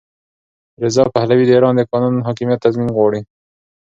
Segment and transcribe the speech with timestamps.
[0.83, 3.21] رضا پهلوي د ایران د قانون حاکمیت تضمین غواړي.